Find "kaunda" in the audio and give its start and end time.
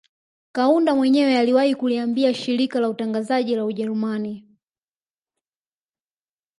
0.51-0.95